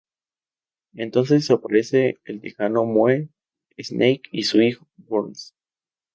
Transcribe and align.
Entonces, 0.95 1.51
aparece 1.51 2.19
el 2.25 2.41
texano, 2.41 2.85
Moe, 2.87 3.29
Snake 3.77 4.23
y 4.31 4.41
su 4.41 4.59
hijo, 4.59 4.87
y 4.97 5.03
Burns. 5.03 5.53